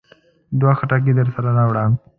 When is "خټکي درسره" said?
0.79-1.49